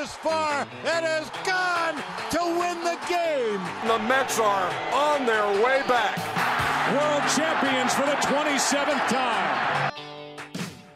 [0.00, 0.66] is far.
[0.84, 1.96] It is gone
[2.30, 3.60] to win the game.
[3.86, 6.16] The Mets are on their way back.
[6.94, 9.92] World champions for the 27th time.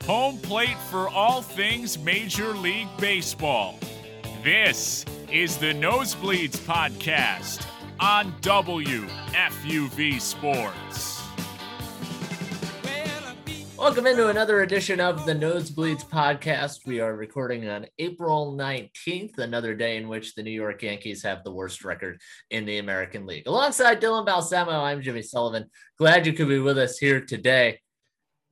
[0.07, 3.79] Home plate for all things Major League Baseball.
[4.43, 7.67] This is the Nosebleeds Podcast
[8.01, 11.14] on WFUV Sports.
[13.85, 16.87] Welcome into another edition of the Nosebleeds podcast.
[16.87, 21.45] We are recording on April 19th, another day in which the New York Yankees have
[21.45, 22.19] the worst record
[22.51, 23.47] in the American League.
[23.47, 25.69] Alongside Dylan Balsamo, I'm Jimmy Sullivan.
[25.99, 27.79] Glad you could be with us here today.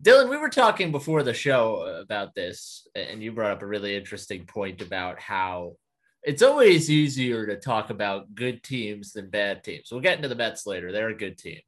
[0.04, 3.96] Dylan, we were talking before the show about this, and you brought up a really
[3.96, 5.76] interesting point about how
[6.22, 9.88] it's always easier to talk about good teams than bad teams.
[9.90, 10.92] We'll get into the Mets later.
[10.92, 11.60] They're a good team.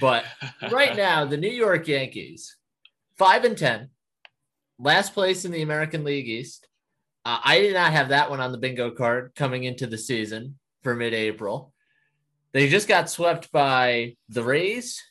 [0.00, 0.24] But
[0.72, 2.56] right now, the New York Yankees
[3.20, 3.90] five and ten,
[4.78, 6.66] last place in the American League East.
[7.26, 10.58] Uh, I did not have that one on the bingo card coming into the season
[10.82, 11.74] for mid-April.
[12.54, 15.02] They just got swept by the Rays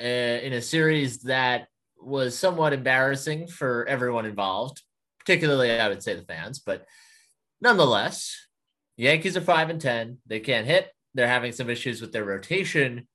[0.00, 0.04] uh,
[0.46, 1.66] in a series that
[1.98, 4.80] was somewhat embarrassing for everyone involved,
[5.18, 6.86] particularly I would say the fans, but
[7.60, 8.46] nonetheless,
[8.96, 10.18] Yankees are five and ten.
[10.24, 10.88] They can't hit.
[11.14, 13.08] They're having some issues with their rotation.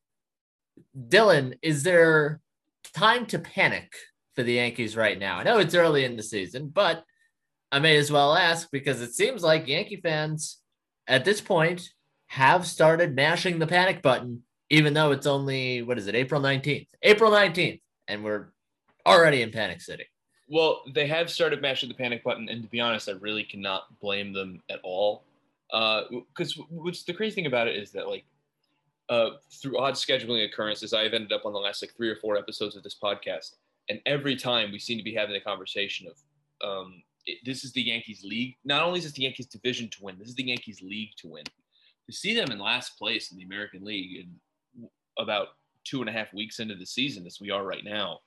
[0.94, 2.42] Dylan, is there
[2.94, 3.94] time to panic
[4.36, 5.38] for the Yankees right now?
[5.38, 7.04] I know it's early in the season, but
[7.72, 10.60] I may as well ask because it seems like Yankee fans
[11.08, 11.90] at this point
[12.28, 16.88] have started mashing the panic button, even though it's only, what is it, April 19th?
[17.04, 18.48] April 19th, and we're
[19.06, 20.06] already in Panic City.
[20.48, 24.00] Well, they have started mashing the panic button, and to be honest, I really cannot
[24.00, 25.24] blame them at all.
[25.72, 28.26] Because uh, what's the crazy thing about it is that, like,
[29.10, 32.38] uh, through odd scheduling occurrences, I've ended up on the last like three or four
[32.38, 33.56] episodes of this podcast
[33.90, 37.72] and every time we seem to be having the conversation of um, it, this is
[37.74, 38.56] the Yankees league.
[38.64, 41.28] Not only is this the Yankees division to win, this is the Yankees league to
[41.28, 41.44] win.
[42.08, 45.50] To see them in last place in the American League in about
[45.84, 48.20] two and a half weeks into the season, as we are right now,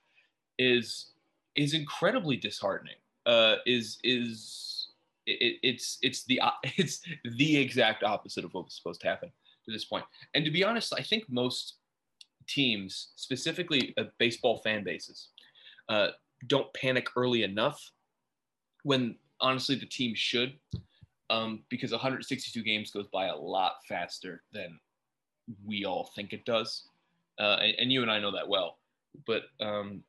[0.57, 1.11] is
[1.55, 2.95] is incredibly disheartening.
[3.25, 4.89] Uh, is is
[5.25, 6.41] it, it's it's the
[6.77, 9.31] it's the exact opposite of what was supposed to happen
[9.65, 10.05] to this point.
[10.33, 11.75] And to be honest, I think most
[12.47, 15.29] teams, specifically uh, baseball fan bases,
[15.89, 16.09] uh,
[16.47, 17.91] don't panic early enough
[18.83, 20.53] when honestly the team should
[21.29, 24.79] um, because 162 games goes by a lot faster than
[25.65, 26.83] we all think it does.
[27.39, 28.77] Uh, and, and, you and i know that well.
[29.25, 30.03] But um,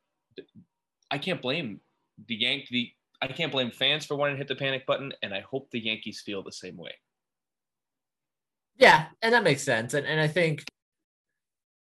[1.09, 1.79] i can't blame
[2.27, 2.89] the yank the
[3.21, 5.79] i can't blame fans for wanting to hit the panic button and i hope the
[5.79, 6.93] yankees feel the same way.
[8.77, 9.93] Yeah and that makes sense.
[9.93, 10.63] And, and i think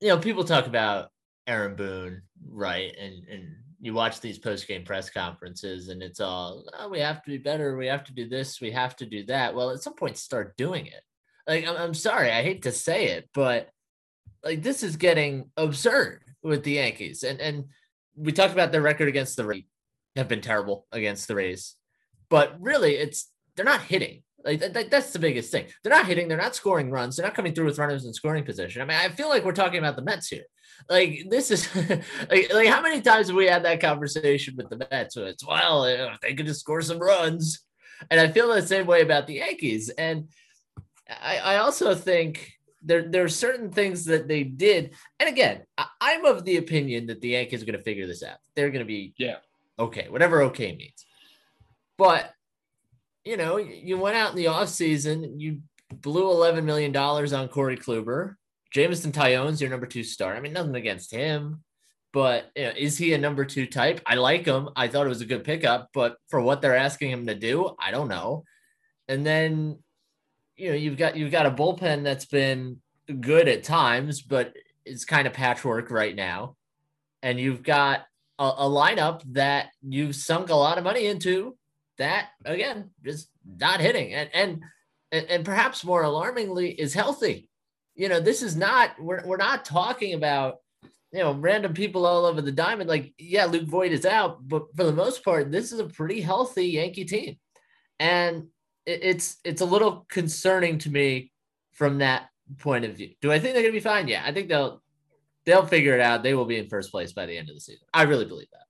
[0.02, 1.12] you know people talk about
[1.48, 2.22] aaron boone
[2.52, 7.00] right and and you watch these post game press conferences and it's all oh, we
[7.00, 9.54] have to be better we have to do this we have to do that.
[9.54, 11.02] Well at some point start doing it.
[11.48, 13.70] Like I'm, I'm sorry i hate to say it but
[14.44, 17.24] like this is getting absurd with the yankees.
[17.24, 17.66] And and
[18.16, 19.66] we talked about their record against the rays
[20.16, 21.76] have been terrible against the rays
[22.30, 24.24] but really it's they're not hitting.
[24.44, 25.66] Like that, that's the biggest thing.
[25.84, 28.44] They're not hitting they're not scoring runs they're not coming through with runners in scoring
[28.44, 28.82] position.
[28.82, 30.46] I mean i feel like we're talking about the mets here
[30.90, 31.68] like this is
[32.30, 35.16] like, like how many times have we had that conversation with the Mets?
[35.16, 37.62] So it's well, if they could just score some runs,
[38.10, 39.90] and I feel the same way about the Yankees.
[39.90, 40.30] And
[41.10, 44.94] I, I also think there there are certain things that they did.
[45.20, 48.24] And again, I, am of the opinion that the Yankees are going to figure this
[48.24, 48.38] out.
[48.56, 49.38] They're going to be yeah
[49.80, 51.06] okay, whatever okay means.
[51.98, 52.34] But
[53.28, 55.62] you know, you went out in the offseason, you
[55.94, 58.36] blew $11 million on Corey Kluber.
[58.74, 60.36] Jameson Taillon's your number two star.
[60.36, 61.64] I mean, nothing against him,
[62.14, 64.02] but you know, is he a number two type?
[64.06, 64.70] I like him.
[64.76, 67.76] I thought it was a good pickup, but for what they're asking him to do,
[67.80, 68.44] I don't know.
[69.08, 69.80] And then,
[70.56, 72.82] you know, you've got you've got a bullpen that's been
[73.22, 74.54] good at times, but
[74.86, 76.56] it's kind of patchwork right now.
[77.24, 78.02] And you've got
[78.40, 81.58] a, a lineup that you've sunk a lot of money into
[81.98, 84.62] that again just not hitting and and
[85.12, 87.50] and perhaps more alarmingly is healthy
[87.98, 90.58] you know, this is not we're we're not talking about
[91.12, 92.88] you know random people all over the diamond.
[92.88, 96.22] Like, yeah, Luke Voit is out, but for the most part, this is a pretty
[96.22, 97.38] healthy Yankee team,
[98.00, 98.48] and
[98.86, 101.32] it, it's it's a little concerning to me
[101.74, 102.30] from that
[102.60, 103.10] point of view.
[103.20, 104.08] Do I think they're gonna be fine?
[104.08, 104.82] Yeah, I think they'll
[105.46, 106.22] they'll figure it out.
[106.22, 107.88] They will be in first place by the end of the season.
[107.94, 108.66] I really believe that.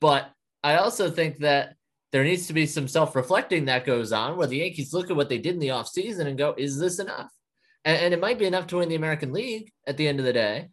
[0.00, 0.32] But
[0.64, 1.74] I also think that
[2.12, 5.28] there needs to be some self-reflecting that goes on where the Yankees look at what
[5.28, 7.30] they did in the offseason and go, is this enough?
[7.84, 10.26] And, and it might be enough to win the American League at the end of
[10.26, 10.68] the day.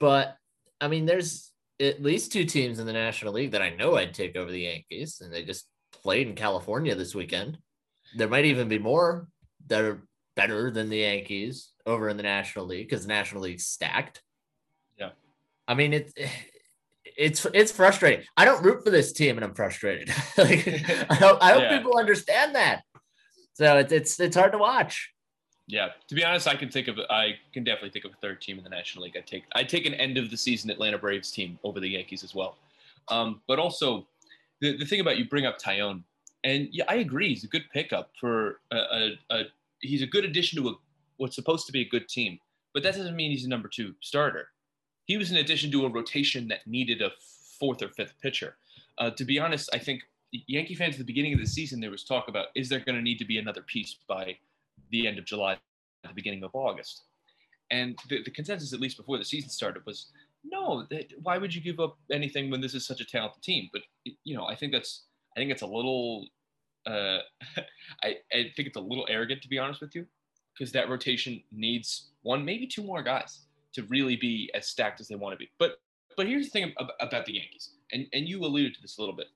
[0.00, 0.36] But
[0.80, 1.50] I mean, there's
[1.80, 4.60] at least two teams in the National League that I know I'd take over the
[4.62, 5.66] Yankees, and they just
[6.02, 7.58] played in California this weekend.
[8.16, 9.28] There might even be more
[9.68, 10.02] that are
[10.36, 14.22] better than the Yankees over in the National League because the National League's stacked.
[14.98, 15.10] Yeah.
[15.68, 16.12] I mean, it's
[17.16, 18.24] it's it's frustrating.
[18.36, 20.08] I don't root for this team, and I'm frustrated.
[20.38, 20.66] like,
[21.10, 21.78] I hope I hope Yeah.
[21.78, 22.82] people understand that.
[23.54, 25.12] So it's it's it's hard to watch.
[25.72, 28.42] Yeah, to be honest, I can think of I can definitely think of a third
[28.42, 29.16] team in the National League.
[29.16, 32.22] I take I take an end of the season Atlanta Braves team over the Yankees
[32.22, 32.58] as well.
[33.08, 34.06] Um, but also,
[34.60, 36.02] the, the thing about you bring up Taillon,
[36.44, 37.30] and yeah, I agree.
[37.30, 39.42] He's a good pickup for a, a, a
[39.80, 40.72] he's a good addition to a
[41.16, 42.38] what's supposed to be a good team.
[42.74, 44.48] But that doesn't mean he's a number two starter.
[45.06, 47.12] He was an addition to a rotation that needed a
[47.58, 48.56] fourth or fifth pitcher.
[48.98, 50.02] Uh, to be honest, I think
[50.32, 52.96] Yankee fans at the beginning of the season there was talk about is there going
[52.96, 54.36] to need to be another piece by
[54.90, 55.56] the end of July,
[56.02, 57.02] the beginning of August.
[57.70, 60.06] And the, the consensus, at least before the season started, was
[60.44, 60.86] no.
[60.90, 63.70] That, why would you give up anything when this is such a talented team?
[63.72, 63.82] But
[64.24, 65.04] you know, I think that's
[65.36, 66.26] I think it's a little.
[66.86, 67.18] Uh,
[68.02, 70.06] I I think it's a little arrogant to be honest with you,
[70.52, 73.40] because that rotation needs one, maybe two more guys
[73.74, 75.50] to really be as stacked as they want to be.
[75.58, 75.80] But
[76.16, 79.16] but here's the thing about the Yankees, and and you alluded to this a little
[79.16, 79.28] bit.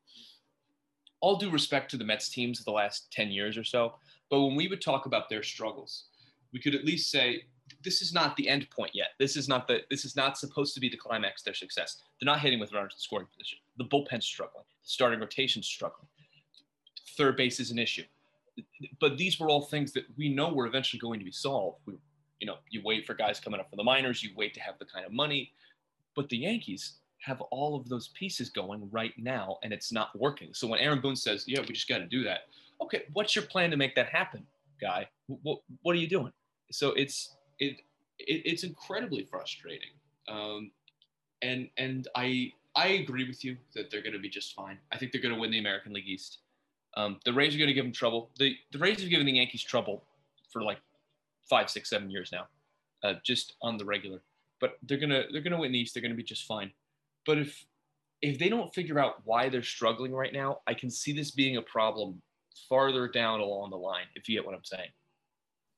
[1.20, 3.94] All due respect to the Mets teams of the last ten years or so,
[4.30, 6.04] but when we would talk about their struggles,
[6.52, 7.44] we could at least say
[7.82, 9.08] this is not the end point yet.
[9.18, 12.02] This is not the this is not supposed to be the climax of their success.
[12.20, 13.58] They're not hitting with runners in scoring position.
[13.78, 14.64] The bullpen's struggling.
[14.82, 16.08] The starting rotation's struggling.
[17.16, 18.04] Third base is an issue.
[19.00, 21.78] But these were all things that we know were eventually going to be solved.
[21.86, 21.94] We,
[22.40, 24.22] you know, you wait for guys coming up from the minors.
[24.22, 25.52] You wait to have the kind of money.
[26.14, 30.54] But the Yankees have all of those pieces going right now, and it's not working.
[30.54, 32.42] So when Aaron Boone says, "Yeah, we just got to do that,"
[32.80, 34.46] okay, what's your plan to make that happen,
[34.80, 35.08] guy?
[35.26, 36.32] What what are you doing?
[36.70, 37.80] So it's it,
[38.18, 39.90] it it's incredibly frustrating.
[40.28, 40.70] Um,
[41.42, 44.78] and and I I agree with you that they're going to be just fine.
[44.92, 46.38] I think they're going to win the American League East.
[46.96, 48.30] Um, the Rays are going to give them trouble.
[48.38, 50.04] The the Rays have given the Yankees trouble
[50.50, 50.78] for like
[51.48, 52.46] five, six, seven years now,
[53.02, 54.22] uh, just on the regular.
[54.60, 55.94] But they're gonna they're gonna win the East.
[55.94, 56.70] They're going to be just fine.
[57.26, 57.66] But if
[58.22, 61.58] if they don't figure out why they're struggling right now, I can see this being
[61.58, 62.22] a problem
[62.68, 64.06] farther down along the line.
[64.14, 64.88] If you get what I'm saying.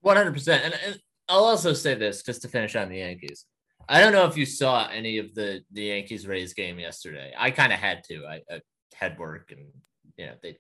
[0.01, 0.65] One hundred percent.
[0.65, 3.45] And and I'll also say this just to finish on the Yankees.
[3.89, 7.33] I don't know if you saw any of the the Yankees Rays game yesterday.
[7.37, 8.27] I kind of had to.
[8.27, 8.61] I, I
[8.95, 9.67] had work, and
[10.17, 10.59] you know they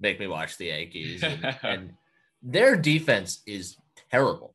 [0.00, 1.92] make me watch the Yankees, and, and
[2.42, 3.76] their defense is
[4.10, 4.54] terrible.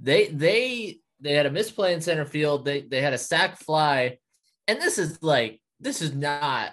[0.00, 2.64] They they they had a misplay in center field.
[2.64, 4.18] They they had a sac fly,
[4.66, 6.72] and this is like this is not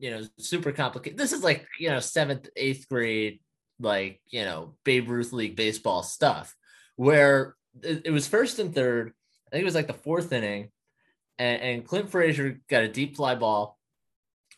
[0.00, 1.18] you know super complicated.
[1.18, 3.40] This is like you know seventh eighth grade
[3.78, 6.56] like you know Babe Ruth League baseball stuff,
[6.96, 9.12] where it, it was first and third.
[9.46, 10.70] I think it was like the fourth inning,
[11.38, 13.78] and, and Clint Frazier got a deep fly ball.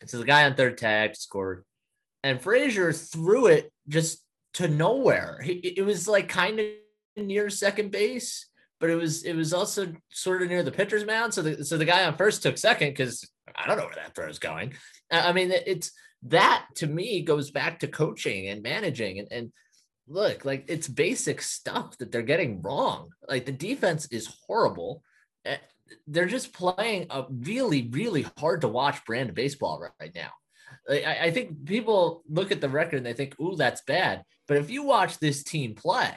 [0.00, 1.64] And so the guy on third tag scored,
[2.22, 4.24] and Frazier threw it just
[4.54, 5.40] to nowhere.
[5.42, 6.66] He, it was like kind of
[7.16, 8.46] near second base,
[8.78, 11.34] but it was it was also sort of near the pitcher's mound.
[11.34, 14.14] So the so the guy on first took second because I don't know where that
[14.14, 14.74] throw is going.
[15.10, 15.92] I I mean, it's
[16.24, 19.52] that to me goes back to coaching and managing and, and
[20.08, 23.10] look like it's basic stuff that they're getting wrong.
[23.28, 25.02] Like the defense is horrible.
[25.44, 25.56] Eh,
[26.06, 30.30] They're just playing a really, really hard to watch brand of baseball right, right now.
[30.88, 34.22] Like, I, I think people look at the record and they think, "Ooh, that's bad."
[34.48, 36.12] But if you watch this team play,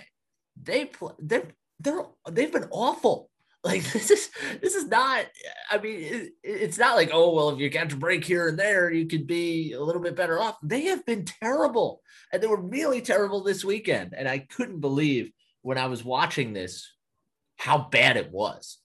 [0.61, 1.13] they play.
[1.19, 1.49] They're
[1.79, 3.29] they're they've been awful.
[3.65, 4.29] Like this is
[4.61, 5.25] this is not.
[5.71, 8.59] I mean, it, it's not like oh well, if you catch a break here and
[8.59, 10.57] there, you could be a little bit better off.
[10.61, 14.13] They have been terrible, and they were really terrible this weekend.
[14.15, 15.31] And I couldn't believe
[15.63, 16.93] when I was watching this
[17.57, 18.77] how bad it was.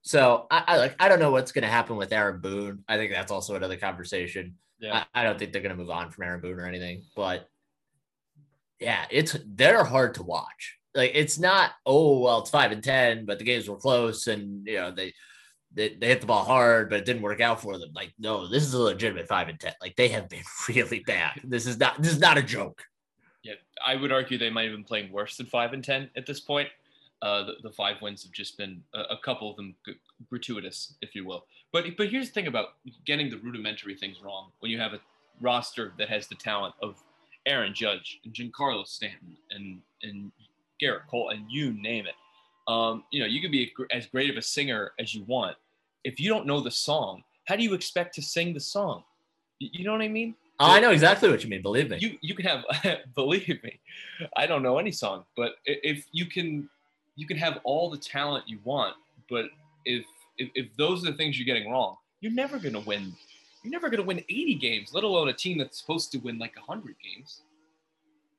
[0.00, 2.84] So I, I like I don't know what's going to happen with Aaron Boone.
[2.88, 4.54] I think that's also another conversation.
[4.80, 5.04] Yeah.
[5.14, 7.48] I, I don't think they're going to move on from Aaron Boone or anything, but
[8.80, 10.78] yeah, it's they're hard to watch.
[10.94, 14.66] Like it's not oh well, it's five and ten, but the games were close, and
[14.66, 15.14] you know they
[15.74, 17.90] they, they hit the ball hard, but it didn't work out for them.
[17.94, 19.72] Like no, this is a legitimate five and ten.
[19.80, 21.40] Like they have been really bad.
[21.44, 22.82] This is not this is not a joke.
[23.42, 26.26] Yeah, I would argue they might have been playing worse than five and ten at
[26.26, 26.68] this point.
[27.22, 29.74] Uh, the, the five wins have just been a, a couple of them
[30.28, 31.46] gratuitous, if you will.
[31.72, 32.74] But but here's the thing about
[33.06, 35.00] getting the rudimentary things wrong when you have a
[35.40, 37.02] roster that has the talent of
[37.46, 40.32] Aaron Judge and Giancarlo Stanton and and
[40.82, 42.14] Gerrit Cole and you name it.
[42.68, 45.56] Um, you know, you can be as great of a singer as you want.
[46.04, 49.04] If you don't know the song, how do you expect to sing the song?
[49.58, 50.34] You, know what I mean?
[50.58, 51.62] Oh, I know exactly what you mean.
[51.62, 51.98] Believe me.
[52.00, 52.64] you you can have
[53.14, 53.80] believe me
[54.36, 56.68] i don't know any song but if you can
[57.16, 58.94] you can have all the talent you want
[59.28, 59.46] but
[59.84, 60.04] if
[60.38, 63.12] if, if those are the things you're getting wrong you're never to win
[63.62, 66.38] you're never going to win 80 games, let alone a team that's supposed to win
[66.38, 67.42] like 100 games.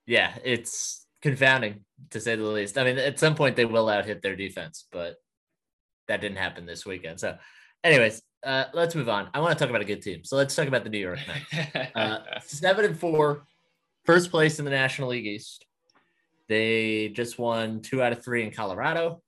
[0.05, 1.80] Yeah, it's confounding
[2.12, 2.77] to say the least.
[2.77, 5.15] I mean, at some point they will out hit their defense, but
[6.08, 7.20] that didn't happen this weekend.
[7.20, 7.38] So,
[7.84, 9.30] anyways, uh, let's move on.
[9.34, 10.25] I want to talk about a good team.
[10.25, 11.92] So let's talk about the New York Mets.
[11.96, 13.46] Uh, seven and four,
[14.03, 15.65] first place in the National League East.
[16.50, 19.22] They just won two out of three in Colorado.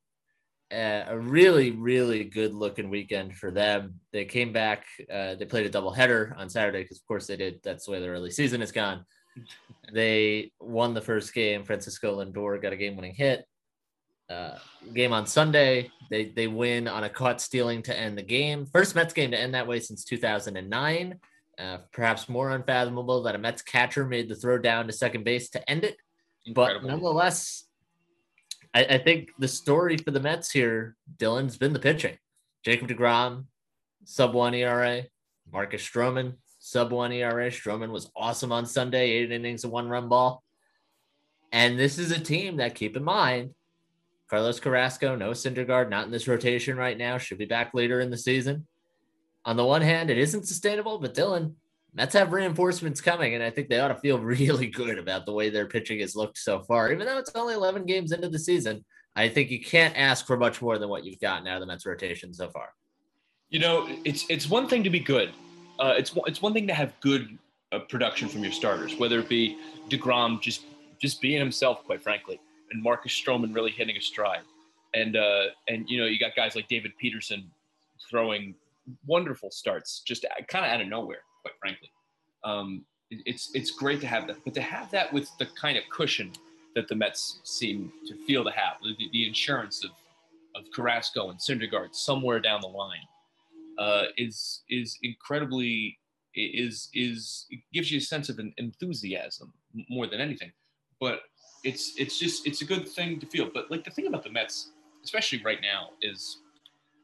[0.73, 4.01] Uh, a really, really good looking weekend for them.
[4.11, 4.85] They came back.
[5.09, 7.61] Uh, they played a doubleheader on Saturday because, of course, they did.
[7.63, 9.05] That's the way the early season is gone.
[9.93, 11.63] They won the first game.
[11.63, 13.45] Francisco Lindor got a game-winning hit.
[14.29, 14.57] Uh,
[14.93, 18.65] game on Sunday, they they win on a caught stealing to end the game.
[18.65, 21.19] First Mets game to end that way since 2009.
[21.59, 25.49] Uh, perhaps more unfathomable that a Mets catcher made the throw down to second base
[25.51, 25.95] to end it.
[26.45, 26.81] Incredible.
[26.81, 27.65] But nonetheless,
[28.73, 32.17] I, I, think the story for the Mets here, Dylan's been the pitching.
[32.63, 33.45] Jacob DeGrom,
[34.03, 35.03] sub one ERA.
[35.51, 36.33] Marcus Stroman,
[36.65, 37.51] sub one ERA.
[37.51, 40.43] Stroman was awesome on Sunday, eight innings, a one run ball.
[41.51, 43.51] And this is a team that, keep in mind,
[44.31, 48.09] Carlos Carrasco, no Syndergaard, not in this rotation right now, should be back later in
[48.09, 48.65] the season.
[49.45, 51.53] On the one hand, it isn't sustainable, but Dylan,
[51.93, 55.33] Mets have reinforcements coming, and I think they ought to feel really good about the
[55.33, 56.91] way their pitching has looked so far.
[56.91, 58.83] Even though it's only 11 games into the season,
[59.15, 61.67] I think you can't ask for much more than what you've gotten out of the
[61.67, 62.69] Mets rotation so far.
[63.49, 65.31] You know, it's it's one thing to be good.
[65.79, 67.37] Uh, it's it's one thing to have good
[67.71, 69.57] uh, production from your starters, whether it be
[69.89, 70.63] Degrom just
[70.99, 72.39] just being himself, quite frankly,
[72.71, 74.41] and Marcus Stroman really hitting a stride,
[74.93, 77.49] and uh, and you know you got guys like David Peterson
[78.09, 78.55] throwing
[79.07, 81.91] wonderful starts just kind of out of nowhere quite frankly.
[82.43, 85.83] Um, it's it's great to have that, but to have that with the kind of
[85.89, 86.31] cushion
[86.75, 89.91] that the Mets seem to feel to have, the, the insurance of
[90.55, 93.05] of Carrasco and Syndergaard somewhere down the line,
[93.77, 95.99] uh, is is incredibly
[96.35, 99.53] is is it gives you a sense of an enthusiasm
[99.89, 100.51] more than anything.
[100.99, 101.21] But
[101.63, 103.49] it's it's just it's a good thing to feel.
[103.53, 104.71] But like the thing about the Mets,
[105.03, 106.39] especially right now, is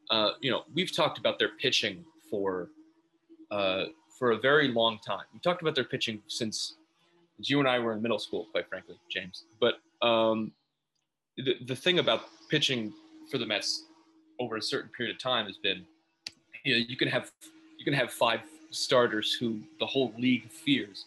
[0.09, 2.69] uh, you know we've talked about their pitching for
[3.51, 3.85] uh,
[4.17, 5.25] for a very long time.
[5.33, 6.75] We talked about their pitching since
[7.39, 9.45] you and I were in middle school, quite frankly, James.
[9.59, 9.75] But
[10.05, 10.51] um,
[11.37, 12.93] the, the thing about pitching
[13.29, 13.85] for the Mets
[14.39, 15.85] over a certain period of time has been,
[16.63, 17.31] you know, you can have
[17.77, 18.41] you can have five
[18.71, 21.05] starters who the whole league fears,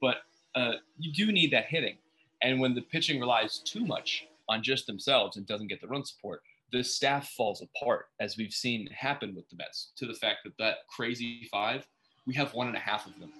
[0.00, 0.18] but
[0.54, 1.96] uh, you do need that hitting.
[2.42, 6.04] And when the pitching relies too much on just themselves and doesn't get the run
[6.04, 10.38] support, the staff falls apart, as we've seen happen with the Mets, to the fact
[10.44, 11.86] that that crazy five
[12.26, 13.32] we have one and a half of them.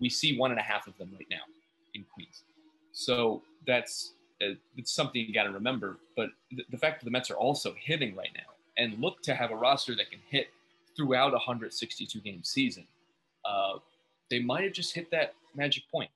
[0.00, 1.42] We see one and a half of them right now
[1.94, 2.44] in Queens.
[2.92, 5.98] So that's uh, it's something you got to remember.
[6.16, 9.34] But th- the fact that the Mets are also hitting right now and look to
[9.34, 10.48] have a roster that can hit
[10.96, 12.86] throughout a 162 game season,
[13.44, 13.74] uh,
[14.30, 16.10] they might have just hit that magic point.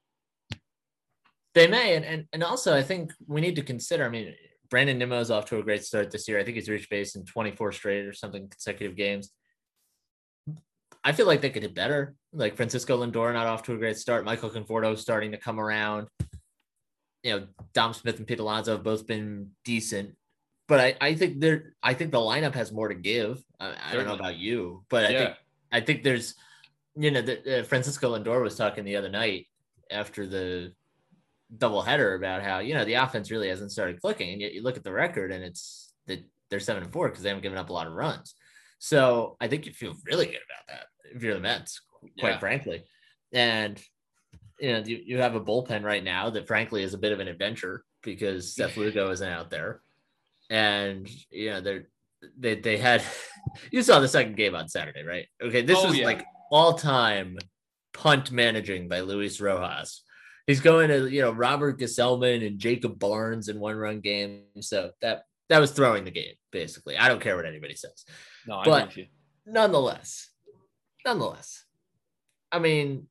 [1.55, 4.05] They may, and, and and also I think we need to consider.
[4.05, 4.35] I mean,
[4.71, 6.39] Brandon Nimmo's off to a great start this year.
[6.39, 9.31] I think he's reached base in 24 straight or something consecutive games.
[11.05, 12.15] I feel like they could do better.
[12.33, 14.25] Like Francisco Lindor not off to a great start.
[14.25, 16.09] Michael Conforto starting to come around.
[17.23, 20.15] You know, Dom Smith and Pete Alonso have both been decent,
[20.69, 23.43] but I, I think there I think the lineup has more to give.
[23.59, 25.37] I, I don't know about you, but I think
[25.73, 26.35] I think there's
[26.95, 29.47] you know the, uh, Francisco Lindor was talking the other night
[29.91, 30.73] after the
[31.57, 34.77] doubleheader about how you know the offense really hasn't started clicking, and yet you look
[34.77, 37.71] at the record and it's that they're seven and four because they haven't given up
[37.71, 38.35] a lot of runs.
[38.79, 41.81] So I think you feel really good about that if you're the Mets,
[42.21, 42.39] quite yeah.
[42.39, 42.85] frankly.
[43.33, 43.83] And
[44.61, 47.21] you know, you, you have a bullpen right now that frankly is a bit of
[47.21, 49.81] an adventure because Seth Lugo isn't out there.
[50.51, 51.89] And you know, they're
[52.39, 53.03] they they had
[53.71, 55.27] you saw the second game on Saturday, right?
[55.43, 56.05] Okay, this oh, was yeah.
[56.05, 57.39] like all time
[57.93, 60.03] punt managing by Luis Rojas.
[60.47, 64.45] He's going to you know Robert Gsellman and Jacob Barnes in one run game.
[64.61, 66.97] So that that was throwing the game basically.
[66.97, 68.05] I don't care what anybody says.
[68.47, 68.97] No, I but
[69.47, 70.31] nonetheless,
[71.05, 71.65] nonetheless,
[72.51, 73.09] I mean,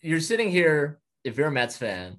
[0.00, 0.98] you're sitting here.
[1.24, 2.18] If you're a Mets fan,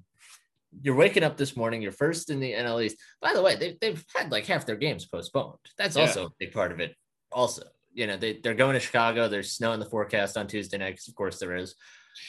[0.82, 1.82] you're waking up this morning.
[1.82, 2.96] You're first in the NL East.
[3.20, 5.58] By the way, they, they've had like half their games postponed.
[5.76, 6.02] That's yeah.
[6.02, 6.94] also a big part of it.
[7.32, 7.62] Also,
[7.92, 9.28] you know, they, they're going to Chicago.
[9.28, 11.74] There's snow in the forecast on Tuesday night because, of course, there is.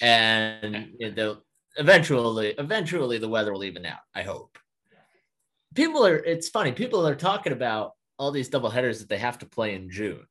[0.02, 1.44] And you know, they'll
[1.78, 4.00] eventually, eventually, the weather will even out.
[4.16, 4.58] I hope.
[5.76, 6.18] People are.
[6.18, 6.72] It's funny.
[6.72, 10.26] People are talking about all these double headers that they have to play in June.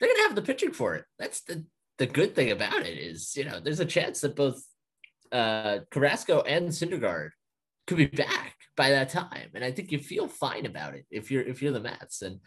[0.00, 1.04] They're gonna have the pitching for it.
[1.18, 1.64] That's the
[1.98, 4.62] the good thing about it is, you know, there's a chance that both
[5.32, 7.30] uh, Carrasco and Syndergaard
[7.86, 11.30] could be back by that time, and I think you feel fine about it if
[11.30, 12.40] you're if you're the Mets, and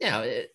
[0.00, 0.50] you know, it,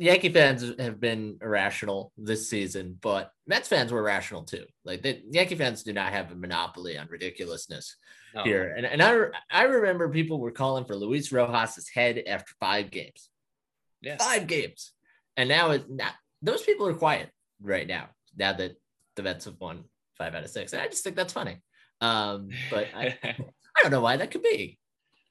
[0.00, 4.64] Yankee fans have been irrational this season, but Mets fans were rational too.
[4.82, 7.96] Like the Yankee fans do not have a monopoly on ridiculousness
[8.34, 8.42] no.
[8.42, 8.74] here.
[8.74, 13.28] And, and I, I remember people were calling for Luis Rojas's head after five games.
[14.00, 14.16] Yeah.
[14.16, 14.92] Five games.
[15.36, 17.28] And now it's not, those people are quiet
[17.60, 18.72] right now, now that
[19.16, 19.84] the Mets have won
[20.20, 20.72] five out of six.
[20.72, 21.56] And I just think that's funny.
[22.00, 24.78] Um, but I, I don't know why that could be.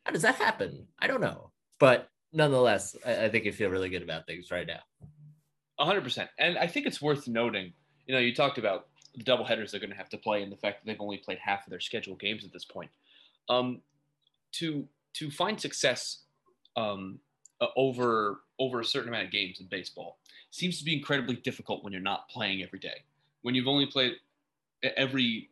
[0.03, 0.87] How does that happen?
[0.99, 1.51] I don't know.
[1.79, 4.79] But nonetheless, I, I think you feel really good about things right now.
[5.79, 6.27] 100%.
[6.39, 7.71] And I think it's worth noting,
[8.07, 10.51] you know, you talked about the double headers they're going to have to play and
[10.51, 12.89] the fact that they've only played half of their scheduled games at this point.
[13.47, 13.81] Um,
[14.53, 16.23] to to find success
[16.75, 17.19] um,
[17.61, 20.17] uh, over over a certain amount of games in baseball
[20.51, 23.03] seems to be incredibly difficult when you're not playing every day.
[23.41, 24.13] When you've only played
[24.83, 25.49] every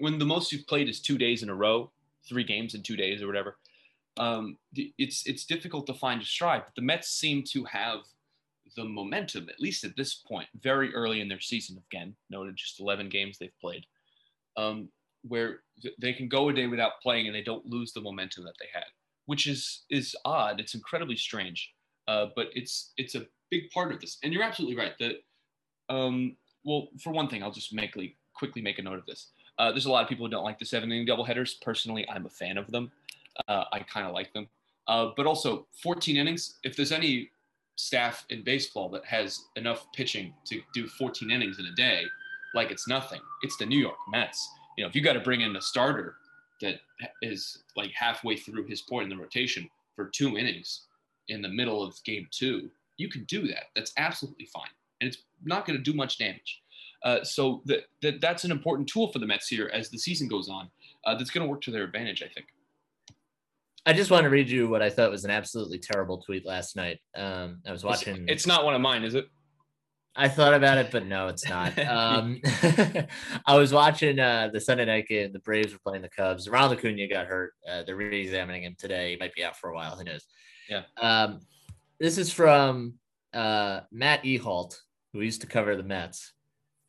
[0.00, 1.90] when the most you've played is two days in a row,
[2.28, 3.56] three games in two days or whatever.
[4.16, 6.62] Um, it's it's difficult to find a stride.
[6.64, 8.00] But the Mets seem to have
[8.76, 11.82] the momentum, at least at this point, very early in their season.
[11.90, 13.84] Again, noted just 11 games they've played,
[14.56, 14.88] um,
[15.22, 18.44] where th- they can go a day without playing and they don't lose the momentum
[18.44, 18.86] that they had,
[19.26, 20.60] which is is odd.
[20.60, 21.72] It's incredibly strange,
[22.08, 24.18] uh, but it's it's a big part of this.
[24.22, 25.16] And you're absolutely right that.
[25.88, 27.96] Um, well, for one thing, I'll just make
[28.38, 29.28] quickly make a note of this.
[29.58, 31.60] Uh, there's a lot of people who don't like the seven inning doubleheaders.
[31.60, 32.90] Personally, I'm a fan of them.
[33.48, 34.48] Uh, I kind of like them.
[34.86, 36.58] Uh, but also 14 innings.
[36.62, 37.30] If there's any
[37.76, 42.04] staff in baseball that has enough pitching to do 14 innings in a day,
[42.54, 43.20] like it's nothing.
[43.42, 44.48] It's the New York Mets.
[44.76, 46.16] You know, if you got to bring in a starter
[46.60, 46.76] that
[47.22, 50.82] is like halfway through his point in the rotation for two innings
[51.28, 53.64] in the middle of game two, you can do that.
[53.74, 54.70] That's absolutely fine.
[55.00, 56.62] And it's not going to do much damage.
[57.04, 60.28] Uh, so that, that that's an important tool for the Mets here as the season
[60.28, 60.68] goes on.
[61.04, 62.46] Uh, that's going to work to their advantage, I think.
[63.86, 66.76] I just want to read you what I thought was an absolutely terrible tweet last
[66.76, 66.98] night.
[67.16, 68.28] Um, I was watching.
[68.28, 69.26] It's not one of mine, is it?
[70.14, 71.78] I thought about it, but no, it's not.
[71.88, 72.40] Um,
[73.46, 75.32] I was watching uh, the Sunday night game.
[75.32, 76.48] The Braves were playing the Cubs.
[76.48, 77.52] Ronald Acuna got hurt.
[77.68, 79.12] Uh, they're re-examining him today.
[79.12, 79.96] He might be out for a while.
[79.96, 80.26] Who knows?
[80.68, 80.82] Yeah.
[81.00, 81.40] Um,
[82.00, 82.94] this is from
[83.32, 84.76] uh, Matt Ehalt,
[85.12, 86.32] who used to cover the Mets,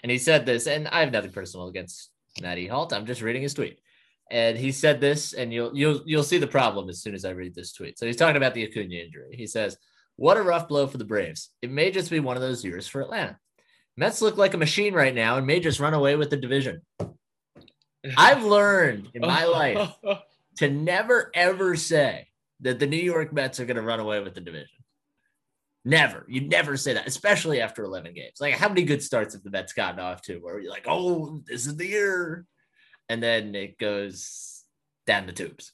[0.04, 0.68] and he said this.
[0.68, 2.10] And I have nothing personal against
[2.42, 2.94] Matt Ehalt.
[2.94, 3.80] I'm just reading his tweet
[4.32, 7.32] and he said this, and you'll you'll you'll see the problem as soon as I
[7.32, 7.98] read this tweet.
[7.98, 9.36] So he's talking about the Acuna injury.
[9.36, 9.78] He says,
[10.18, 11.50] "What a rough blow for the Braves.
[11.62, 13.38] It may just be one of those years for Atlanta.
[13.98, 16.82] Mets look like a machine right now, and may just run away with the division."
[18.16, 19.92] I've learned in my life
[20.58, 22.28] to never ever say
[22.62, 24.79] that the New York Mets are going to run away with the division.
[25.86, 26.26] Never.
[26.28, 28.38] You never say that, especially after 11 games.
[28.40, 31.42] Like, how many good starts have the Mets gotten off to where you're like, oh,
[31.48, 32.46] this is the year?
[33.10, 34.64] and then it goes
[35.06, 35.74] down the tubes.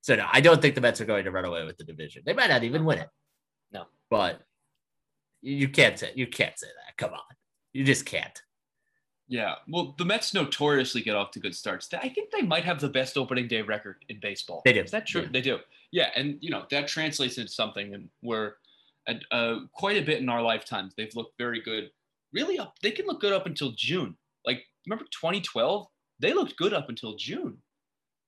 [0.00, 2.22] So no, I don't think the Mets are going to run away with the division.
[2.26, 3.08] They might not even win it.
[3.72, 4.40] No, but
[5.42, 6.96] you can't say you can't say that.
[6.96, 7.20] Come on,
[7.72, 8.42] you just can't.
[9.28, 11.88] Yeah, well, the Mets notoriously get off to good starts.
[11.94, 14.62] I think they might have the best opening day record in baseball.
[14.64, 14.80] They do.
[14.80, 15.22] Is that true?
[15.22, 15.28] Yeah.
[15.32, 15.58] They do.
[15.92, 18.08] Yeah, and you know that translates into something,
[19.06, 21.90] and uh, quite a bit in our lifetimes they've looked very good.
[22.32, 24.16] Really up, they can look good up until June.
[24.46, 25.86] Like remember 2012?
[26.22, 27.58] they looked good up until June.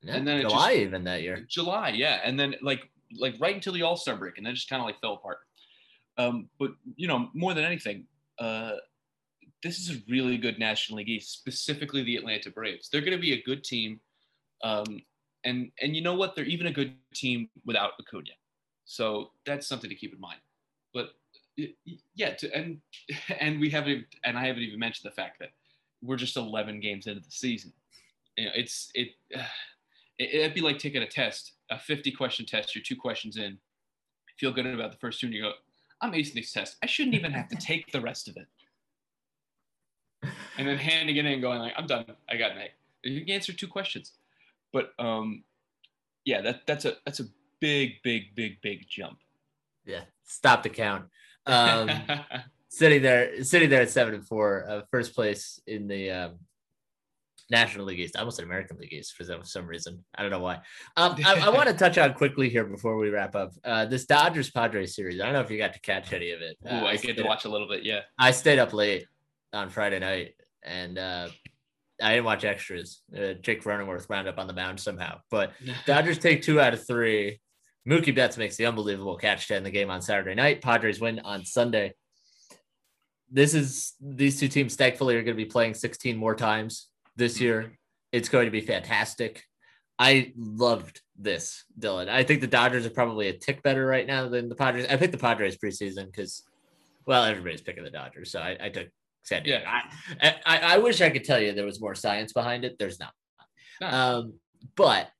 [0.02, 1.46] Yeah, and then July just, even that year.
[1.48, 4.68] July, yeah, and then like like right until the All Star break, and then just
[4.68, 5.38] kind of like fell apart.
[6.18, 8.06] Um, but you know, more than anything,
[8.38, 8.72] uh,
[9.62, 12.90] this is a really good National League East, specifically the Atlanta Braves.
[12.90, 14.00] They're going to be a good team,
[14.62, 15.00] um,
[15.44, 16.36] and and you know what?
[16.36, 18.32] They're even a good team without Acuna.
[18.84, 20.40] So that's something to keep in mind.
[20.94, 21.10] But
[22.14, 22.80] yeah, to, and
[23.40, 25.50] and we haven't, and I haven't even mentioned the fact that
[26.02, 27.72] we're just 11 games into the season
[28.36, 29.08] you know, it's it,
[30.18, 32.74] it it'd be like taking a test, a 50 question test.
[32.74, 33.58] You're two questions in,
[34.38, 35.52] feel good about the first two, and you go,
[36.00, 36.76] I'm acing this test.
[36.82, 38.46] I shouldn't even have to take the rest of it.
[40.56, 42.06] And then handing it in, going like, I'm done.
[42.30, 42.68] I got an A.
[43.02, 44.12] You can answer two questions,
[44.72, 45.42] but um,
[46.24, 47.24] yeah, that that's a that's a
[47.58, 49.18] big, big, big, big jump.
[49.84, 51.06] Yeah, stop the count.
[51.46, 51.90] Um,
[52.68, 56.38] sitting there, sitting there at seven and four, uh, first place in the um,
[57.50, 58.16] National League East.
[58.16, 60.04] I almost said American League East for some reason.
[60.14, 60.56] I don't know why.
[60.96, 64.06] Um, I, I want to touch on quickly here before we wrap up uh, this
[64.06, 65.20] Dodgers Padres series.
[65.20, 66.56] I don't know if you got to catch any of it.
[66.64, 67.84] Uh, Ooh, I, I get to watch a little bit.
[67.84, 69.06] Yeah, I stayed up late
[69.52, 71.28] on Friday night and uh,
[72.02, 73.02] I didn't watch extras.
[73.16, 75.52] Uh, Jake Cronenworth wound up on the mound somehow, but
[75.86, 77.40] Dodgers take two out of three.
[77.88, 80.62] Mookie Betts makes the unbelievable catch to end the game on Saturday night.
[80.62, 81.92] Padres win on Sunday.
[83.30, 87.40] This is these two teams thankfully are going to be playing 16 more times this
[87.40, 87.78] year.
[88.12, 89.42] It's going to be fantastic.
[89.98, 92.08] I loved this, Dylan.
[92.08, 94.86] I think the Dodgers are probably a tick better right now than the Padres.
[94.88, 96.42] I picked the Padres preseason because
[97.06, 98.88] well, everybody's picking the Dodgers, so I, I took
[99.22, 99.62] San Diego.
[99.62, 99.80] Yeah.
[100.22, 102.76] I, I, I wish I could tell you there was more science behind it.
[102.78, 103.12] There's not.
[103.82, 104.34] Um,
[104.76, 105.10] but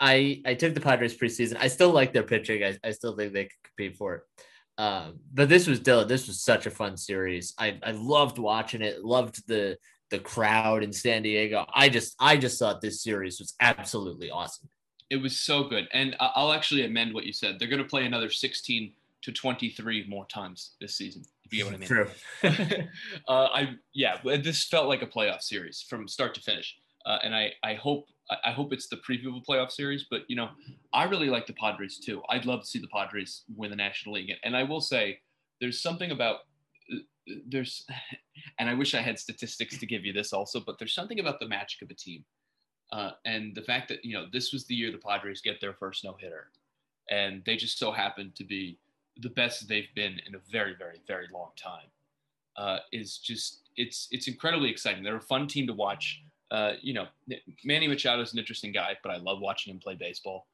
[0.00, 1.56] I I took the Padres preseason.
[1.58, 2.64] I still like their pitching.
[2.64, 4.22] I, I still think they could compete for it.
[4.76, 6.08] Um, but this was Dylan.
[6.08, 7.54] This was such a fun series.
[7.58, 9.04] I, I loved watching it.
[9.04, 9.78] Loved the
[10.10, 11.64] the crowd in San Diego.
[11.74, 14.68] I just I just thought this series was absolutely awesome.
[15.10, 17.58] It was so good, and I'll actually amend what you said.
[17.58, 21.22] They're going to play another 16 to 23 more times this season.
[21.44, 21.88] If you get what I mean.
[21.88, 22.08] True.
[23.28, 26.76] uh, I yeah, this felt like a playoff series from start to finish,
[27.06, 28.08] uh, and I I hope
[28.44, 30.06] I hope it's the preview of a playoff series.
[30.10, 30.50] But you know,
[30.92, 32.22] I really like the Padres too.
[32.30, 35.20] I'd love to see the Padres win the National League, and I will say
[35.60, 36.40] there's something about
[37.46, 37.86] there's,
[38.58, 41.40] and I wish I had statistics to give you this also, but there's something about
[41.40, 42.24] the magic of a team.
[42.92, 45.74] Uh, and the fact that, you know, this was the year the Padres get their
[45.74, 46.50] first no hitter.
[47.10, 48.78] And they just so happened to be
[49.18, 51.88] the best they've been in a very, very, very long time.
[52.56, 55.02] Uh, is just, it's, it's incredibly exciting.
[55.02, 56.22] They're a fun team to watch.
[56.50, 57.06] Uh, you know,
[57.64, 60.46] Manny Machado is an interesting guy, but I love watching him play baseball.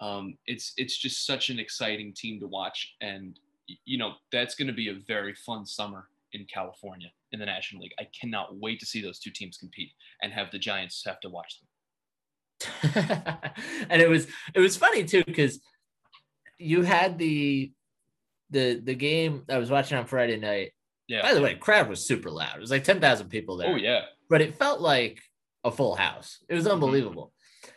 [0.00, 2.94] Um, it's, it's just such an exciting team to watch.
[3.00, 3.38] And
[3.84, 7.82] you know, that's going to be a very fun summer in California in the National
[7.82, 7.94] League.
[7.98, 9.92] I cannot wait to see those two teams compete
[10.22, 11.68] and have the Giants have to watch them.
[13.90, 15.60] and it was it was funny too because
[16.58, 17.72] you had the
[18.50, 20.72] the the game I was watching on Friday night.
[21.08, 21.22] Yeah.
[21.22, 22.56] By the way, crowd was super loud.
[22.56, 23.72] It was like ten thousand people there.
[23.72, 24.02] Oh yeah.
[24.28, 25.20] But it felt like
[25.62, 26.38] a full house.
[26.48, 26.74] It was mm-hmm.
[26.74, 27.32] unbelievable.
[27.32, 27.70] Mm-hmm.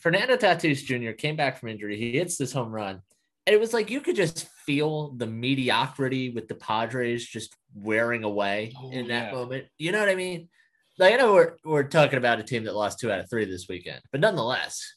[0.00, 1.12] Fernando Tatis Jr.
[1.12, 1.96] came back from injury.
[1.98, 3.02] He hits this home run
[3.46, 8.22] and it was like you could just feel the mediocrity with the Padres just wearing
[8.22, 9.38] away oh, in that yeah.
[9.38, 9.64] moment.
[9.78, 10.48] You know what I mean?
[10.98, 13.46] Like I know we're we're talking about a team that lost two out of three
[13.46, 14.94] this weekend, but nonetheless,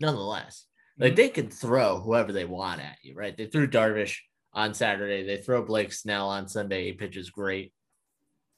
[0.00, 1.04] nonetheless, mm-hmm.
[1.04, 3.36] like they can throw whoever they want at you, right?
[3.36, 4.16] They threw Darvish
[4.54, 5.26] on Saturday.
[5.26, 6.86] They throw Blake Snell on Sunday.
[6.86, 7.72] He pitches great.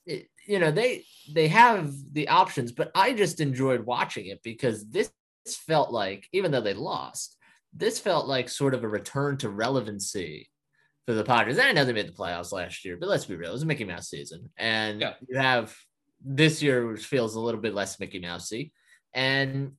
[0.07, 4.88] It, you know they they have the options, but I just enjoyed watching it because
[4.88, 5.12] this
[5.67, 7.37] felt like even though they lost,
[7.73, 10.49] this felt like sort of a return to relevancy
[11.07, 11.59] for the Padres.
[11.59, 13.67] I know they made the playoffs last year, but let's be real, it was a
[13.67, 14.51] Mickey Mouse season.
[14.57, 15.15] And yeah.
[15.27, 15.75] you have
[16.25, 18.73] this year, which feels a little bit less Mickey Mousey.
[19.15, 19.73] And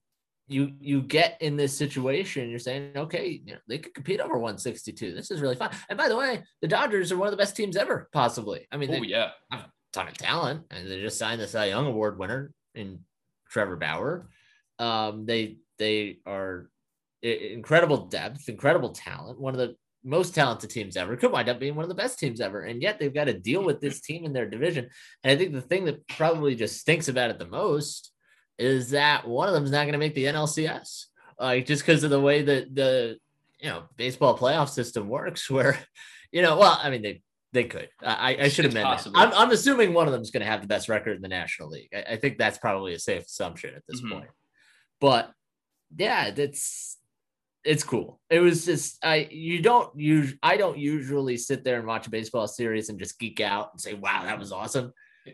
[0.47, 4.33] you you get in this situation, you're saying, okay, you know, they could compete over
[4.33, 5.13] 162.
[5.13, 5.71] This is really fun.
[5.89, 8.67] And by the way, the Dodgers are one of the best teams ever, possibly.
[8.71, 9.29] I mean, oh, yeah.
[9.93, 12.99] Ton of talent, and they just signed the Cy Young Award winner in
[13.49, 14.29] Trevor Bauer.
[14.79, 16.69] Um, they they are
[17.21, 21.75] incredible depth, incredible talent, one of the most talented teams ever, could wind up being
[21.75, 22.61] one of the best teams ever.
[22.61, 24.89] And yet they've got to deal with this team in their division.
[25.23, 28.11] And I think the thing that probably just stinks about it the most
[28.57, 31.05] is that one of them is not going to make the NLCS.
[31.39, 33.17] Like just because of the way that the
[33.59, 35.79] you know baseball playoff system works, where
[36.31, 37.21] you know, well, I mean they
[37.53, 37.87] they could.
[38.01, 40.61] I, I should have meant I'm, I'm assuming one of them is going to have
[40.61, 41.89] the best record in the National League.
[41.93, 44.13] I, I think that's probably a safe assumption at this mm-hmm.
[44.13, 44.29] point.
[44.99, 45.31] But
[45.95, 46.97] yeah, that's
[47.63, 48.19] it's cool.
[48.29, 52.09] It was just I you don't use I don't usually sit there and watch a
[52.09, 54.91] baseball series and just geek out and say, wow, that was awesome.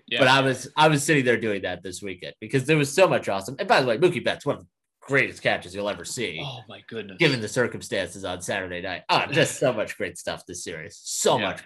[0.07, 0.19] Yeah.
[0.19, 3.07] But I was I was sitting there doing that this weekend because there was so
[3.07, 3.55] much awesome.
[3.57, 4.67] And by the way, Mookie Betts, one of the
[5.01, 6.41] greatest catches you'll ever see.
[6.43, 7.17] Oh my goodness.
[7.17, 9.03] Given the circumstances on Saturday night.
[9.09, 10.99] Oh, just so much great stuff this series.
[11.03, 11.47] So yeah.
[11.47, 11.63] much.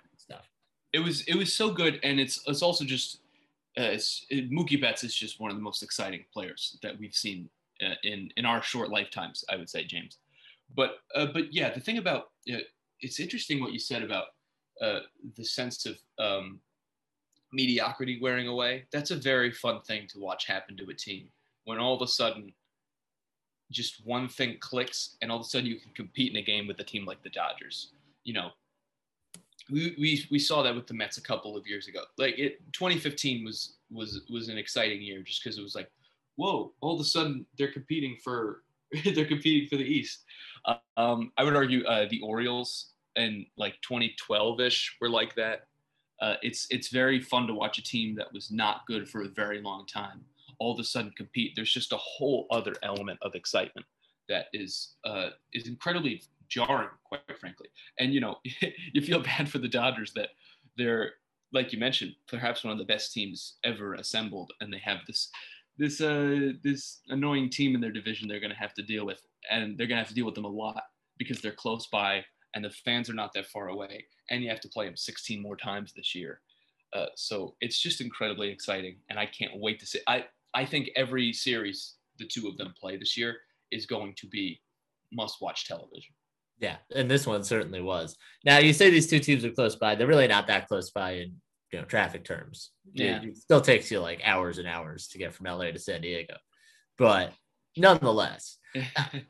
[0.94, 2.00] It was it was so good.
[2.04, 3.20] And it's it's also just
[3.78, 7.16] uh, it's, it, Mookie Betts is just one of the most exciting players that we've
[7.16, 7.50] seen
[7.82, 10.18] uh, in in our short lifetimes, I would say, James.
[10.76, 12.58] But uh, but yeah, the thing about uh,
[13.02, 14.26] it's interesting what you said about
[14.82, 15.00] uh,
[15.36, 16.60] the sense of um,
[17.52, 18.86] mediocrity wearing away.
[18.92, 21.30] That's a very fun thing to watch happen to a team
[21.66, 22.54] when all of a sudden
[23.72, 26.68] just one thing clicks and all of a sudden you can compete in a game
[26.68, 27.92] with a team like the Dodgers.
[28.24, 28.50] You know,
[29.70, 32.02] we, we, saw that with the Mets a couple of years ago.
[32.18, 35.90] Like it 2015 was was was an exciting year just because it was like,
[36.36, 38.64] whoa, all of a sudden they're competing for
[39.16, 40.24] they're competing for the East.
[40.98, 45.68] Um, I would argue uh, the Orioles and like 2012ish were like that.
[46.22, 49.28] Uh, it's it's very fun to watch a team that was not good for a
[49.28, 50.24] very long time
[50.60, 51.54] all of a sudden compete.
[51.56, 53.86] There's just a whole other element of excitement
[54.30, 56.24] that is uh, is incredibly
[56.54, 57.68] jarring, quite frankly.
[58.00, 58.38] And you know,
[58.94, 60.30] you feel bad for the Dodgers that
[60.78, 61.14] they're
[61.52, 65.30] like you mentioned, perhaps one of the best teams ever assembled, and they have this
[65.78, 69.22] this uh this annoying team in their division they're going to have to deal with
[69.50, 70.84] and they're going to have to deal with them a lot
[71.18, 74.60] because they're close by and the fans are not that far away and you have
[74.60, 76.42] to play them 16 more times this year
[76.94, 80.90] uh, so it's just incredibly exciting and i can't wait to see i i think
[80.96, 83.38] every series the two of them play this year
[83.72, 84.62] is going to be
[85.12, 86.14] must watch television
[86.60, 88.16] Yeah, and this one certainly was.
[88.46, 91.14] Now you say these two teams are close by; they're really not that close by
[91.14, 91.36] in
[91.72, 92.72] you know traffic terms.
[92.94, 93.18] Yeah.
[93.18, 96.02] it, it still takes you like hours and hours to get from LA to San
[96.02, 96.36] Diego,
[96.98, 97.34] but
[97.76, 98.58] nonetheless,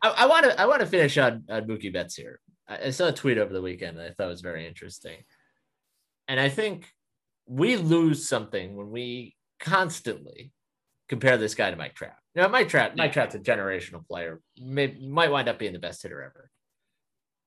[0.02, 2.40] I want to I want to finish on on Mookie Betts here.
[2.68, 5.18] I, I saw a tweet over the weekend that I thought was very interesting,
[6.28, 6.88] and I think
[7.46, 10.52] we lose something when we constantly
[11.10, 12.14] compare this guy to Mike Trout.
[12.36, 14.42] Now, Mike Trout, Mike Trout's a generational player.
[14.60, 16.50] May, might wind up being the best hitter ever.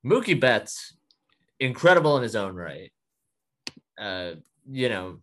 [0.07, 0.97] Mookie Betts,
[1.59, 2.93] incredible in his own right.
[3.99, 4.33] Uh,
[4.71, 5.19] you know,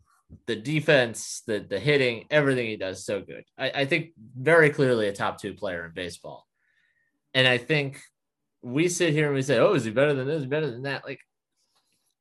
[0.46, 3.46] the defense, the the hitting, everything he does so good.
[3.58, 6.48] I, I think very clearly a top two player in baseball.
[7.34, 8.02] And I think
[8.62, 10.46] we sit here and we say, "Oh, is he better than this?
[10.46, 11.19] Better than that?" Like,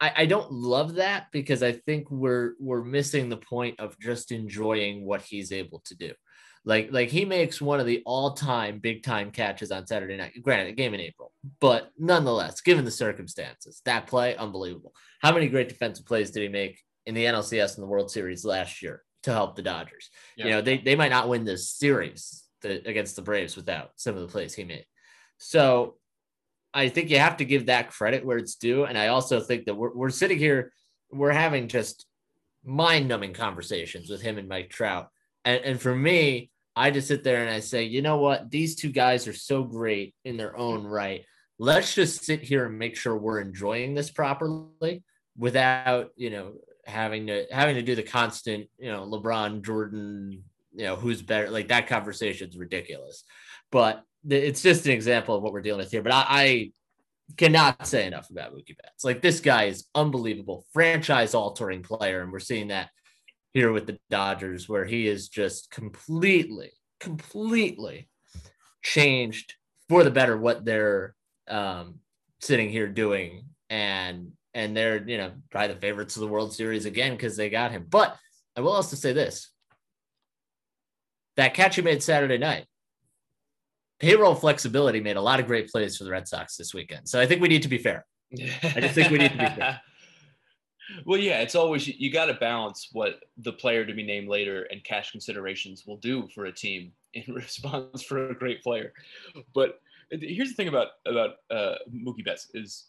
[0.00, 4.30] I, I don't love that because I think we're we're missing the point of just
[4.30, 6.12] enjoying what he's able to do.
[6.64, 10.32] Like like he makes one of the all time big time catches on Saturday night.
[10.42, 14.94] Granted, a game in April, but nonetheless, given the circumstances, that play unbelievable.
[15.20, 18.44] How many great defensive plays did he make in the NLCS and the World Series
[18.44, 20.10] last year to help the Dodgers?
[20.36, 20.44] Yeah.
[20.44, 24.14] You know, they they might not win this series the, against the Braves without some
[24.14, 24.86] of the plays he made.
[25.38, 25.96] So
[26.72, 28.84] I think you have to give that credit where it's due.
[28.84, 30.72] And I also think that we're, we're sitting here,
[31.10, 32.06] we're having just
[32.64, 35.08] mind numbing conversations with him and Mike Trout.
[35.44, 38.50] And, and for me, I just sit there and I say, you know what?
[38.50, 41.24] These two guys are so great in their own right.
[41.58, 45.02] Let's just sit here and make sure we're enjoying this properly
[45.36, 46.54] without, you know,
[46.86, 50.42] having to having to do the constant, you know, LeBron, Jordan,
[50.74, 51.50] you know, who's better.
[51.50, 53.24] Like that conversation is ridiculous.
[53.70, 56.02] But it's just an example of what we're dealing with here.
[56.02, 56.72] But I, I
[57.36, 59.04] cannot say enough about Mookie Betts.
[59.04, 62.90] Like this guy is unbelievable, franchise altering player, and we're seeing that
[63.54, 68.08] here with the Dodgers, where he is just completely, completely
[68.82, 69.54] changed
[69.88, 71.14] for the better what they're
[71.48, 72.00] um,
[72.40, 76.86] sitting here doing, and and they're you know probably the favorites of the World Series
[76.86, 77.86] again because they got him.
[77.88, 78.16] But
[78.56, 79.50] I will also say this:
[81.36, 82.66] that catch he made Saturday night
[84.02, 87.08] payroll flexibility made a lot of great plays for the Red Sox this weekend.
[87.08, 88.04] So I think we need to be fair.
[88.34, 89.80] I just think we need to be fair.
[91.04, 94.64] Well, yeah, it's always you got to balance what the player to be named later
[94.70, 98.92] and cash considerations will do for a team in response for a great player.
[99.54, 102.86] But here's the thing about about uh, Mookie Betts is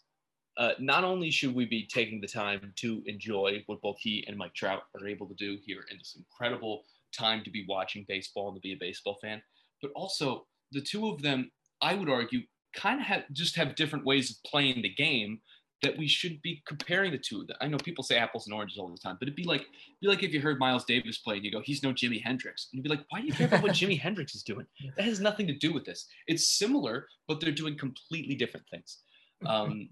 [0.56, 4.36] uh, not only should we be taking the time to enjoy what both he and
[4.36, 8.48] Mike Trout are able to do here in this incredible time to be watching baseball
[8.48, 9.42] and to be a baseball fan,
[9.82, 12.42] but also the two of them, I would argue,
[12.74, 15.40] kind of have just have different ways of playing the game
[15.82, 17.46] that we should be comparing the two.
[17.60, 19.66] I know people say apples and oranges all the time, but it'd be like
[20.00, 22.68] be like if you heard Miles Davis play and you go, he's no Jimi Hendrix.
[22.72, 24.66] And you'd be like, why do you care about what Jimi Hendrix is doing?
[24.96, 26.06] That has nothing to do with this.
[26.26, 28.98] It's similar, but they're doing completely different things.
[29.46, 29.90] Um,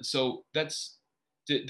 [0.00, 0.96] so that's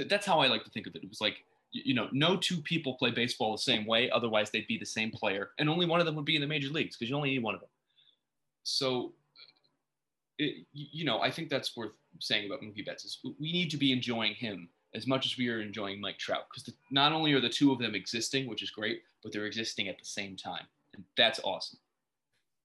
[0.09, 1.03] that's how I like to think of it.
[1.03, 1.39] It was like
[1.73, 4.09] you know, no two people play baseball the same way.
[4.09, 6.47] Otherwise, they'd be the same player, and only one of them would be in the
[6.47, 7.71] major leagues because you only need one of them
[8.65, 9.13] so
[10.39, 13.77] it, you know, I think that's worth saying about Mookie Betts is we need to
[13.77, 17.41] be enjoying him as much as we are enjoying Mike Trout because not only are
[17.41, 20.67] the two of them existing, which is great, but they're existing at the same time,
[20.95, 21.79] and that's awesome.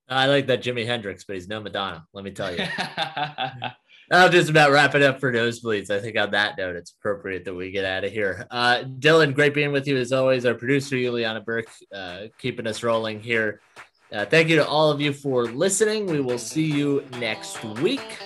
[0.08, 2.06] I like that Jimi Hendrix, but he's no Madonna.
[2.14, 2.66] Let me tell you.
[4.12, 5.92] I'll just about wrap it up for nosebleeds.
[5.92, 8.48] I think on that note, it's appropriate that we get out of here.
[8.50, 10.48] Uh, Dylan, great being with you as always.
[10.48, 13.62] Our producer Juliana Burke, uh, keeping us rolling here.
[14.12, 16.08] Uh, thank you to all of you for listening.
[16.08, 18.18] We will see you next week.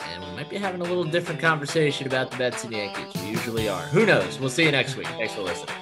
[0.00, 3.22] And we might be having a little different conversation about the Mets and Yankees.
[3.22, 3.82] We usually are.
[3.82, 4.38] Who knows?
[4.40, 5.06] We'll see you next week.
[5.06, 5.74] Thanks for listening.